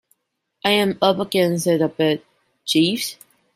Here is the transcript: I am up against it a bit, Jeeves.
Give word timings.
I 0.65 0.71
am 0.71 0.97
up 0.99 1.19
against 1.19 1.67
it 1.67 1.79
a 1.79 1.87
bit, 1.87 2.25
Jeeves. 2.65 3.17